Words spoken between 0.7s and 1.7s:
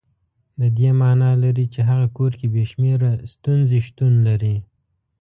دې معنا لري